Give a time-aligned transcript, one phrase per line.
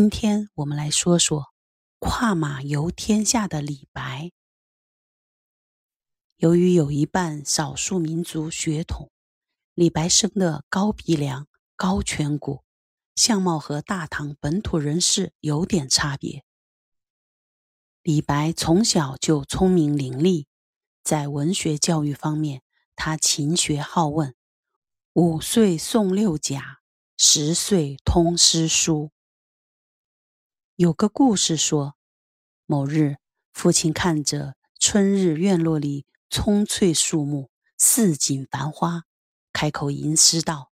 [0.00, 1.52] 今天我们来说说
[1.98, 4.32] 跨马游天下的李白。
[6.38, 9.10] 由于有一半少数民族血统，
[9.74, 12.64] 李白生的高鼻梁、高颧骨，
[13.14, 16.46] 相貌和大唐本土人士有点差别。
[18.02, 20.46] 李白从小就聪明伶俐，
[21.04, 22.62] 在文学教育方面，
[22.96, 24.34] 他勤学好问，
[25.12, 26.78] 五岁诵六甲，
[27.18, 29.10] 十岁通诗书。
[30.80, 31.94] 有个故事说，
[32.64, 33.18] 某日
[33.52, 39.02] 父亲看着春日院落里葱翠树木，四锦繁花，
[39.52, 40.72] 开口吟诗道：“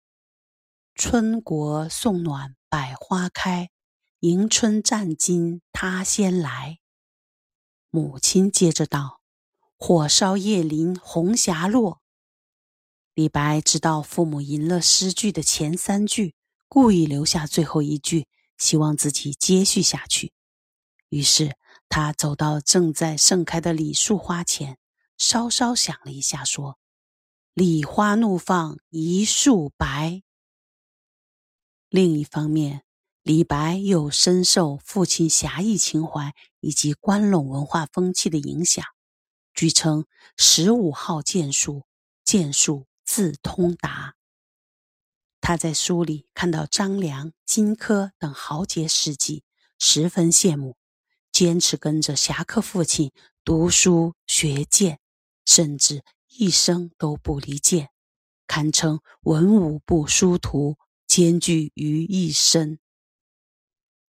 [0.93, 3.71] 春国送暖百花开，
[4.19, 6.77] 迎春战金他先来。”
[7.89, 9.21] 母亲接着道
[9.75, 12.03] ：“火烧叶林红霞落。”
[13.15, 16.35] 李白知道父母吟了诗句的前三句，
[16.67, 18.27] 故意留下最后一句。
[18.57, 20.31] 希望自己接续下去，
[21.09, 21.55] 于是
[21.89, 24.77] 他走到正在盛开的李树花前，
[25.17, 26.77] 稍稍想了一下，说
[27.53, 30.21] ：“李花怒放一树白。”
[31.89, 32.83] 另一方面，
[33.21, 38.83] 李白又深受父亲侠义情怀以及关陇文化风气的影响，
[39.53, 41.85] 据称十五号剑术，
[42.23, 44.14] 剑术自通达。
[45.47, 49.43] 他在书里看到张良、荆轲等豪杰事迹，
[49.77, 50.75] 十分羡慕，
[51.31, 53.11] 坚持跟着侠客父亲
[53.43, 54.97] 读书学剑，
[55.45, 56.03] 甚至
[56.35, 57.89] 一生都不离剑，
[58.47, 62.79] 堪称文武不殊途，兼具于一身。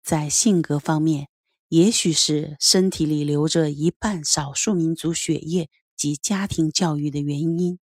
[0.02, 1.28] 在性格方面，
[1.68, 7.78] 也许是身体里流着一半少数民族血液及家庭教育的原因。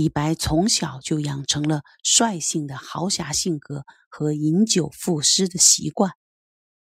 [0.00, 6.14] 李白从小就养成了率性的豪侠性格和饮酒赋诗的习惯。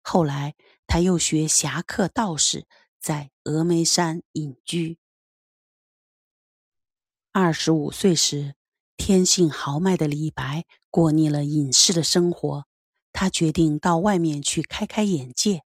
[0.02, 0.56] 后来，
[0.88, 2.66] 他又学侠客道士，
[3.02, 4.98] 在峨眉山隐居。
[7.34, 8.56] 二十五岁时，
[8.96, 12.66] 天性豪迈的李白过腻了隐士的生活，
[13.12, 15.64] 他决定到外面去开开眼界。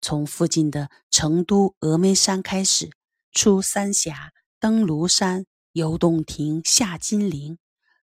[0.00, 2.90] 从附近的成都峨眉山开始，
[3.30, 5.46] 出三峡，登庐山。
[5.72, 7.58] 游洞庭，下金陵，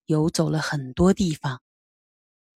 [0.06, 1.62] 游走了很多地方。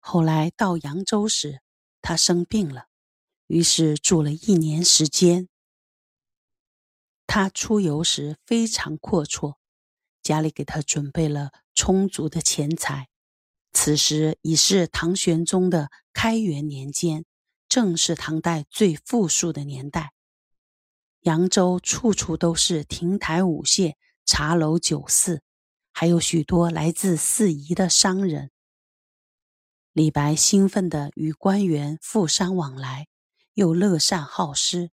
[0.01, 1.61] 后来到扬州时，
[2.03, 2.87] 他生病了，
[3.47, 5.49] 于是住了一年时间。
[7.25, 9.55] 他出游时非常阔绰，
[10.23, 13.09] 家里给他准备了充足的钱财。
[13.73, 17.25] 此时已是唐玄宗的开元年间，
[17.69, 20.13] 正是唐代最富庶的年代。
[21.21, 23.95] 扬州处处都是亭台舞榭。
[24.27, 25.41] 茶楼酒肆，
[25.93, 28.51] 还有许多来自四夷的商人。
[29.93, 33.07] 李白兴奋地与官员富商往来，
[33.55, 34.91] 又乐善好施。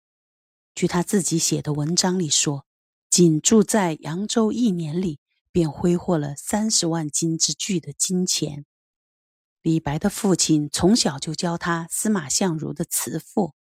[0.75, 2.65] 据他自己写的文章里说，
[3.09, 5.19] 仅住在扬州一年里，
[5.51, 8.65] 便挥霍了三十万金之巨的金钱。
[9.61, 13.53] 李白的父亲从小就教他司马相如的词赋，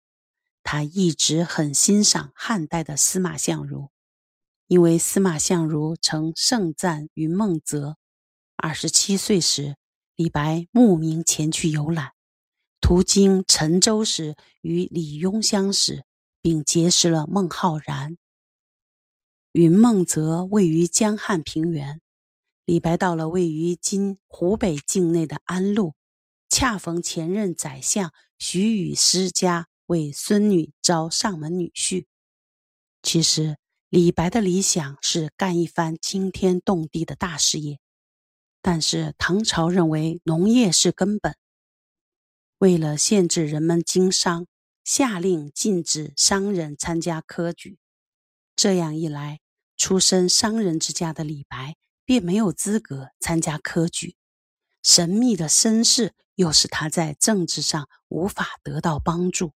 [0.62, 3.90] 他一直很欣赏汉代的司马相如。
[4.72, 7.98] 因为司马相如曾盛赞云梦泽，
[8.56, 9.76] 二十七岁时，
[10.16, 12.12] 李白慕名前去游览，
[12.80, 16.06] 途经陈州时与李邕相识，
[16.40, 18.16] 并结识了孟浩然。
[19.52, 22.00] 云梦泽位于江汉平原，
[22.64, 25.92] 李白到了位于今湖北境内的安陆，
[26.48, 32.06] 恰逢前任宰相徐与师家为孙女招上门女婿。
[33.02, 33.58] 其实。
[33.92, 37.78] 李白的理想是干一番惊天动地的大事业，
[38.62, 41.36] 但是唐朝认为农业是根本，
[42.56, 44.46] 为了限制人们经商，
[44.82, 47.76] 下令禁止商人参加科举。
[48.56, 49.40] 这样一来，
[49.76, 51.76] 出身商人之家的李白
[52.06, 54.16] 便没有资格参加科举，
[54.82, 59.52] 神秘的身世又使他在政治上无法得到帮助。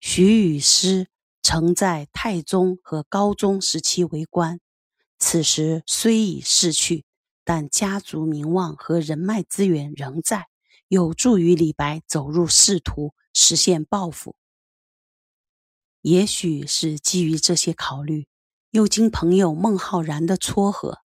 [0.00, 1.08] 徐与师。
[1.48, 4.58] 曾在太宗和高宗时期为官，
[5.16, 7.04] 此时虽已逝去，
[7.44, 10.48] 但家族名望和人脉资源仍在，
[10.88, 14.34] 有助于李白走入仕途，实现抱负。
[16.00, 18.26] 也许是基于这些考虑，
[18.72, 20.98] 又经朋友孟浩然的撮合，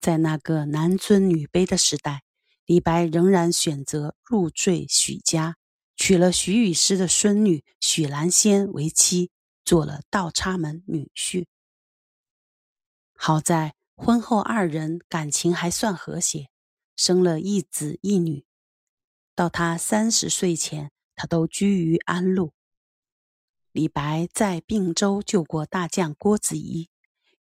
[0.00, 2.22] 在那个男尊女卑的时代，
[2.66, 5.56] 李白仍然选择入赘许家，
[5.96, 9.32] 娶了徐与师的孙女许兰仙为妻。
[9.70, 11.46] 做了倒插门女婿。
[13.14, 16.50] 好在婚后二人感情还算和谐，
[16.96, 18.44] 生了一子一女。
[19.32, 22.52] 到他三十岁前，他都居于安陆。
[23.70, 26.90] 李白在并州救过大将郭子仪，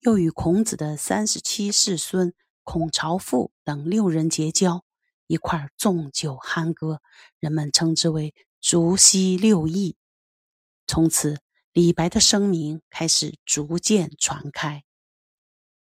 [0.01, 2.35] 又与孔子的三十七世孙
[2.65, 4.85] 孔朝父等六人结交，
[5.29, 7.01] 一块纵酒酣歌，
[7.39, 9.95] 人们称之为“竹溪六义”。
[10.89, 11.39] 从此，
[11.77, 14.86] 李白的声名开始逐渐传开。